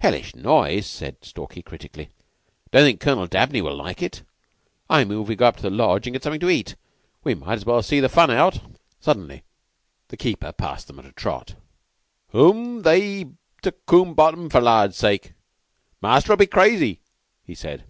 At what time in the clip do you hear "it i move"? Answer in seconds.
4.00-5.28